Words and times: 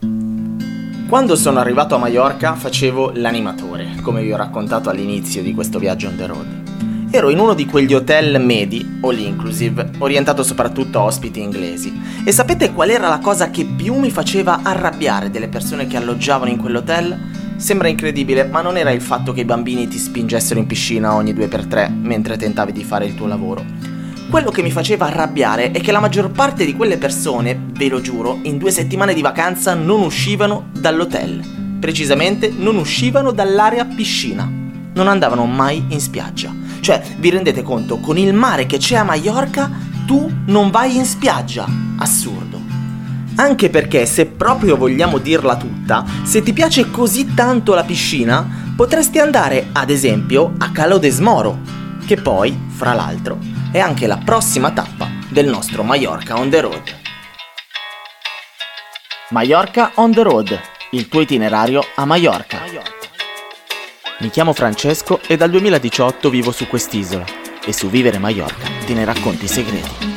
Quando 0.00 1.36
sono 1.36 1.58
arrivato 1.58 1.94
a 1.94 1.98
Mallorca 1.98 2.54
facevo 2.54 3.12
l'animatore, 3.14 3.96
come 4.02 4.22
vi 4.22 4.32
ho 4.32 4.36
raccontato 4.36 4.90
all'inizio 4.90 5.42
di 5.42 5.54
questo 5.54 5.78
viaggio 5.78 6.08
on 6.08 6.16
the 6.16 6.26
road. 6.26 6.46
Ero 7.10 7.30
in 7.30 7.38
uno 7.38 7.54
di 7.54 7.64
quegli 7.64 7.94
hotel 7.94 8.38
medi, 8.40 8.98
all 9.00 9.18
inclusive, 9.18 9.92
orientato 9.98 10.42
soprattutto 10.42 10.98
a 10.98 11.04
ospiti 11.04 11.40
inglesi. 11.40 11.98
E 12.22 12.30
sapete 12.32 12.72
qual 12.72 12.90
era 12.90 13.08
la 13.08 13.18
cosa 13.18 13.50
che 13.50 13.64
più 13.64 13.94
mi 13.94 14.10
faceva 14.10 14.60
arrabbiare 14.62 15.30
delle 15.30 15.48
persone 15.48 15.86
che 15.86 15.96
alloggiavano 15.96 16.50
in 16.50 16.58
quell'hotel? 16.58 17.18
Sembra 17.56 17.88
incredibile, 17.88 18.44
ma 18.44 18.60
non 18.60 18.76
era 18.76 18.90
il 18.90 19.00
fatto 19.00 19.32
che 19.32 19.40
i 19.40 19.46
bambini 19.46 19.88
ti 19.88 19.98
spingessero 19.98 20.60
in 20.60 20.66
piscina 20.66 21.14
ogni 21.14 21.32
due 21.32 21.48
per 21.48 21.64
tre 21.64 21.88
mentre 21.88 22.36
tentavi 22.36 22.72
di 22.72 22.84
fare 22.84 23.06
il 23.06 23.14
tuo 23.14 23.26
lavoro. 23.26 23.64
Quello 24.30 24.50
che 24.50 24.60
mi 24.60 24.70
faceva 24.70 25.06
arrabbiare 25.06 25.70
è 25.70 25.80
che 25.80 25.90
la 25.90 26.00
maggior 26.00 26.30
parte 26.30 26.66
di 26.66 26.76
quelle 26.76 26.98
persone, 26.98 27.58
ve 27.72 27.88
lo 27.88 28.02
giuro, 28.02 28.40
in 28.42 28.58
due 28.58 28.70
settimane 28.70 29.14
di 29.14 29.22
vacanza 29.22 29.72
non 29.72 30.02
uscivano 30.02 30.68
dall'hotel. 30.78 31.76
Precisamente 31.80 32.52
non 32.54 32.76
uscivano 32.76 33.32
dall'area 33.32 33.86
piscina. 33.86 34.46
Non 34.92 35.08
andavano 35.08 35.46
mai 35.46 35.82
in 35.88 35.98
spiaggia. 35.98 36.54
Cioè, 36.80 37.02
vi 37.18 37.30
rendete 37.30 37.62
conto, 37.62 38.00
con 38.00 38.18
il 38.18 38.34
mare 38.34 38.66
che 38.66 38.76
c'è 38.76 38.96
a 38.96 39.02
Mallorca, 39.02 39.70
tu 40.04 40.30
non 40.44 40.70
vai 40.70 40.96
in 40.96 41.06
spiaggia. 41.06 41.66
Assurdo. 41.96 42.60
Anche 43.36 43.70
perché, 43.70 44.04
se 44.04 44.26
proprio 44.26 44.76
vogliamo 44.76 45.16
dirla 45.16 45.56
tutta, 45.56 46.04
se 46.24 46.42
ti 46.42 46.52
piace 46.52 46.90
così 46.90 47.32
tanto 47.32 47.72
la 47.72 47.82
piscina, 47.82 48.46
potresti 48.76 49.20
andare, 49.20 49.68
ad 49.72 49.88
esempio, 49.88 50.52
a 50.58 50.70
Calo 50.70 50.98
de 50.98 51.10
Smoro, 51.10 51.58
che 52.04 52.16
poi, 52.16 52.54
fra 52.68 52.92
l'altro, 52.92 53.56
è 53.70 53.78
anche 53.78 54.06
la 54.06 54.16
prossima 54.16 54.70
tappa 54.70 55.10
del 55.28 55.46
nostro 55.46 55.82
Mallorca 55.82 56.38
on 56.38 56.48
the 56.48 56.60
road. 56.60 56.96
Mallorca 59.30 59.92
on 59.96 60.12
the 60.12 60.22
road, 60.22 60.60
il 60.92 61.08
tuo 61.08 61.20
itinerario 61.20 61.84
a 61.94 62.06
Mallorca. 62.06 62.60
Mi 64.20 64.30
chiamo 64.30 64.54
Francesco 64.54 65.20
e 65.26 65.36
dal 65.36 65.50
2018 65.50 66.30
vivo 66.30 66.50
su 66.50 66.66
quest'isola 66.66 67.24
e 67.64 67.72
su 67.74 67.90
Vivere 67.90 68.18
Mallorca 68.18 68.66
te 68.86 68.94
ne 68.94 69.04
racconti 69.04 69.44
i 69.44 69.48
segreti. 69.48 70.16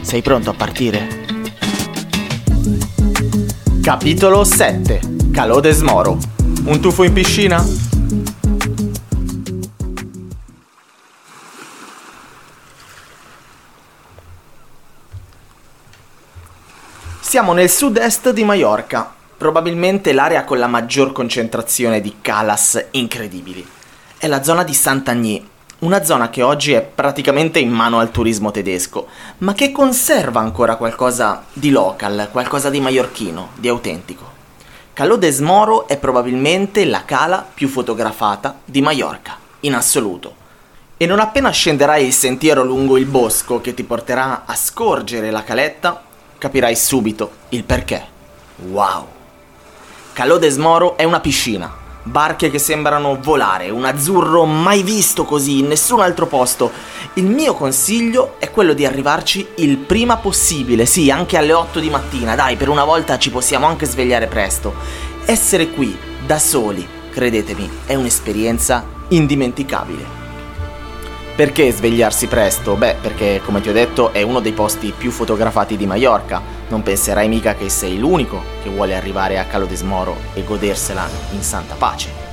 Sei 0.00 0.22
pronto 0.22 0.50
a 0.50 0.54
partire? 0.54 1.26
Capitolo 3.82 4.44
7 4.44 5.00
Calò 5.32 5.60
de 5.60 5.72
Smoro 5.72 6.18
Un 6.64 6.80
tuffo 6.80 7.04
in 7.04 7.12
piscina? 7.12 7.89
Siamo 17.30 17.52
nel 17.52 17.70
sud-est 17.70 18.30
di 18.30 18.42
Mallorca, 18.42 19.08
probabilmente 19.36 20.12
l'area 20.12 20.42
con 20.42 20.58
la 20.58 20.66
maggior 20.66 21.12
concentrazione 21.12 22.00
di 22.00 22.16
calas 22.20 22.86
incredibili. 22.90 23.64
È 24.18 24.26
la 24.26 24.42
zona 24.42 24.64
di 24.64 24.74
Sant'Agny, 24.74 25.46
una 25.78 26.02
zona 26.02 26.28
che 26.28 26.42
oggi 26.42 26.72
è 26.72 26.82
praticamente 26.82 27.60
in 27.60 27.70
mano 27.70 28.00
al 28.00 28.10
turismo 28.10 28.50
tedesco, 28.50 29.06
ma 29.38 29.52
che 29.52 29.70
conserva 29.70 30.40
ancora 30.40 30.74
qualcosa 30.74 31.44
di 31.52 31.70
local, 31.70 32.30
qualcosa 32.32 32.68
di 32.68 32.80
maiorchino, 32.80 33.50
di 33.54 33.68
autentico. 33.68 34.24
Calò 34.92 35.14
de 35.14 35.30
Smoro 35.30 35.86
è 35.86 35.98
probabilmente 35.98 36.84
la 36.84 37.04
cala 37.04 37.46
più 37.54 37.68
fotografata 37.68 38.58
di 38.64 38.82
Mallorca, 38.82 39.36
in 39.60 39.76
assoluto. 39.76 40.34
E 40.96 41.06
non 41.06 41.20
appena 41.20 41.50
scenderai 41.50 42.04
il 42.04 42.12
sentiero 42.12 42.64
lungo 42.64 42.98
il 42.98 43.06
bosco 43.06 43.60
che 43.60 43.72
ti 43.72 43.84
porterà 43.84 44.42
a 44.46 44.56
scorgere 44.56 45.30
la 45.30 45.44
caletta, 45.44 46.08
capirai 46.40 46.74
subito 46.74 47.32
il 47.50 47.64
perché. 47.64 48.02
Wow! 48.70 49.06
Calò 50.14 50.38
de 50.38 50.48
Smoro 50.48 50.96
è 50.96 51.04
una 51.04 51.20
piscina, 51.20 51.70
barche 52.02 52.50
che 52.50 52.58
sembrano 52.58 53.18
volare, 53.20 53.68
un 53.68 53.84
azzurro 53.84 54.46
mai 54.46 54.82
visto 54.82 55.24
così 55.24 55.58
in 55.58 55.66
nessun 55.66 56.00
altro 56.00 56.26
posto. 56.26 56.72
Il 57.14 57.26
mio 57.26 57.52
consiglio 57.52 58.36
è 58.38 58.50
quello 58.50 58.72
di 58.72 58.86
arrivarci 58.86 59.48
il 59.56 59.76
prima 59.76 60.16
possibile, 60.16 60.86
sì, 60.86 61.10
anche 61.10 61.36
alle 61.36 61.52
8 61.52 61.78
di 61.78 61.90
mattina, 61.90 62.34
dai, 62.34 62.56
per 62.56 62.70
una 62.70 62.84
volta 62.84 63.18
ci 63.18 63.30
possiamo 63.30 63.66
anche 63.66 63.84
svegliare 63.84 64.26
presto. 64.26 64.72
Essere 65.26 65.68
qui, 65.68 65.94
da 66.24 66.38
soli, 66.38 66.86
credetemi, 67.10 67.68
è 67.84 67.94
un'esperienza 67.94 68.82
indimenticabile. 69.08 70.19
Perché 71.40 71.72
svegliarsi 71.72 72.26
presto? 72.26 72.74
Beh, 72.76 72.96
perché 73.00 73.40
come 73.42 73.62
ti 73.62 73.70
ho 73.70 73.72
detto 73.72 74.12
è 74.12 74.20
uno 74.20 74.40
dei 74.40 74.52
posti 74.52 74.92
più 74.94 75.10
fotografati 75.10 75.78
di 75.78 75.86
Mallorca. 75.86 76.42
Non 76.68 76.82
penserai 76.82 77.28
mica 77.28 77.54
che 77.54 77.70
sei 77.70 77.98
l'unico 77.98 78.42
che 78.62 78.68
vuole 78.68 78.94
arrivare 78.94 79.38
a 79.38 79.44
Calo 79.44 79.64
de 79.64 79.74
Smoro 79.74 80.16
e 80.34 80.44
godersela 80.44 81.08
in 81.32 81.42
santa 81.42 81.76
pace. 81.76 82.29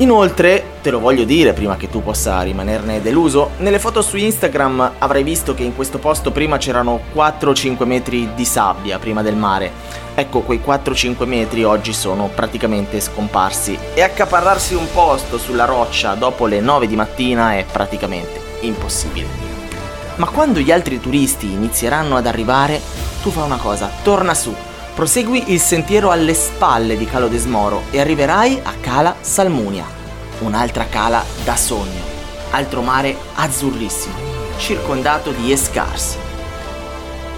Inoltre, 0.00 0.64
te 0.80 0.90
lo 0.90 1.00
voglio 1.00 1.24
dire 1.24 1.52
prima 1.52 1.76
che 1.76 1.90
tu 1.90 2.04
possa 2.04 2.40
rimanerne 2.42 3.02
deluso, 3.02 3.50
nelle 3.58 3.80
foto 3.80 4.00
su 4.00 4.16
Instagram 4.16 4.92
avrai 4.98 5.24
visto 5.24 5.54
che 5.54 5.64
in 5.64 5.74
questo 5.74 5.98
posto 5.98 6.30
prima 6.30 6.56
c'erano 6.56 7.00
4-5 7.12 7.84
metri 7.84 8.32
di 8.32 8.44
sabbia 8.44 9.00
prima 9.00 9.22
del 9.22 9.34
mare. 9.34 9.72
Ecco, 10.14 10.42
quei 10.42 10.60
4-5 10.64 11.24
metri 11.24 11.64
oggi 11.64 11.92
sono 11.92 12.30
praticamente 12.32 13.00
scomparsi 13.00 13.76
e 13.94 14.02
accaparrarsi 14.02 14.74
un 14.74 14.86
posto 14.92 15.36
sulla 15.36 15.64
roccia 15.64 16.14
dopo 16.14 16.46
le 16.46 16.60
9 16.60 16.86
di 16.86 16.94
mattina 16.94 17.56
è 17.56 17.64
praticamente 17.70 18.40
impossibile. 18.60 19.26
Ma 20.14 20.28
quando 20.28 20.60
gli 20.60 20.70
altri 20.70 21.00
turisti 21.00 21.50
inizieranno 21.50 22.16
ad 22.16 22.26
arrivare, 22.26 22.80
tu 23.20 23.30
fai 23.30 23.44
una 23.44 23.56
cosa, 23.56 23.90
torna 24.04 24.34
su, 24.34 24.54
Prosegui 24.98 25.52
il 25.52 25.60
sentiero 25.60 26.10
alle 26.10 26.34
spalle 26.34 26.96
di 26.96 27.06
Calo 27.06 27.28
de 27.28 27.38
Smoro 27.38 27.82
e 27.92 28.00
arriverai 28.00 28.58
a 28.64 28.72
Cala 28.80 29.14
Salmunia, 29.20 29.84
un'altra 30.40 30.86
cala 30.86 31.24
da 31.44 31.54
sogno, 31.54 32.02
altro 32.50 32.82
mare 32.82 33.16
azzurrissimo, 33.34 34.16
circondato 34.56 35.30
di 35.30 35.52
escars. 35.52 36.16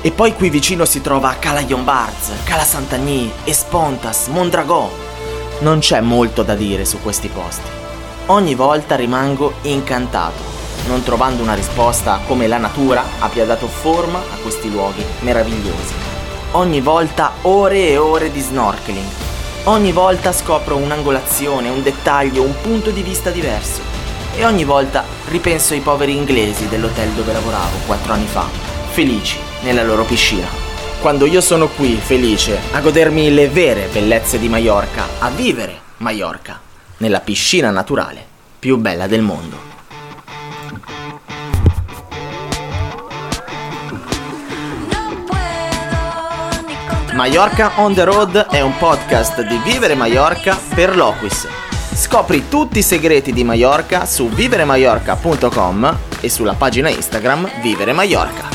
E 0.00 0.10
poi 0.10 0.34
qui 0.34 0.50
vicino 0.50 0.84
si 0.84 1.00
trova 1.00 1.36
Cala 1.38 1.60
Llombards, 1.60 2.42
Cala 2.42 2.64
Sant'Agni, 2.64 3.30
Espontas, 3.44 4.26
Mondragò. 4.26 4.90
Non 5.60 5.78
c'è 5.78 6.00
molto 6.00 6.42
da 6.42 6.56
dire 6.56 6.84
su 6.84 7.00
questi 7.00 7.28
posti. 7.28 7.70
Ogni 8.26 8.56
volta 8.56 8.96
rimango 8.96 9.58
incantato, 9.62 10.42
non 10.88 11.04
trovando 11.04 11.44
una 11.44 11.54
risposta 11.54 12.14
a 12.14 12.20
come 12.26 12.48
la 12.48 12.58
natura 12.58 13.04
abbia 13.20 13.44
dato 13.44 13.68
forma 13.68 14.18
a 14.18 14.36
questi 14.42 14.68
luoghi 14.72 15.04
meravigliosi 15.20 16.13
ogni 16.56 16.80
volta 16.80 17.32
ore 17.42 17.88
e 17.88 17.96
ore 17.96 18.30
di 18.30 18.40
snorkeling. 18.40 19.06
Ogni 19.64 19.92
volta 19.92 20.32
scopro 20.32 20.76
un'angolazione, 20.76 21.68
un 21.68 21.82
dettaglio, 21.82 22.42
un 22.42 22.54
punto 22.60 22.90
di 22.90 23.02
vista 23.02 23.30
diverso. 23.30 23.80
E 24.36 24.44
ogni 24.44 24.64
volta 24.64 25.04
ripenso 25.28 25.74
ai 25.74 25.80
poveri 25.80 26.14
inglesi 26.14 26.68
dell'hotel 26.68 27.10
dove 27.10 27.32
lavoravo 27.32 27.78
quattro 27.86 28.12
anni 28.12 28.26
fa, 28.26 28.46
felici 28.90 29.36
nella 29.62 29.82
loro 29.82 30.04
piscina. 30.04 30.46
Quando 31.00 31.26
io 31.26 31.40
sono 31.40 31.68
qui, 31.68 31.96
felice, 31.96 32.58
a 32.72 32.80
godermi 32.80 33.32
le 33.32 33.48
vere 33.48 33.88
bellezze 33.92 34.38
di 34.38 34.48
Mallorca, 34.48 35.06
a 35.18 35.30
vivere 35.30 35.80
Mallorca, 35.98 36.60
nella 36.98 37.20
piscina 37.20 37.70
naturale 37.70 38.24
più 38.58 38.76
bella 38.76 39.06
del 39.06 39.22
mondo. 39.22 39.73
Mallorca 47.14 47.70
on 47.76 47.94
the 47.94 48.02
Road 48.02 48.48
è 48.48 48.60
un 48.60 48.76
podcast 48.76 49.46
di 49.46 49.56
Vivere 49.58 49.94
Mallorca 49.94 50.58
per 50.74 50.96
Loquis. 50.96 51.46
Scopri 51.94 52.48
tutti 52.48 52.80
i 52.80 52.82
segreti 52.82 53.32
di 53.32 53.44
Mallorca 53.44 54.04
su 54.04 54.28
viveremallorca.com 54.28 55.98
e 56.20 56.28
sulla 56.28 56.54
pagina 56.54 56.88
Instagram 56.88 57.48
Vivere 57.62 57.92
Mallorca. 57.92 58.53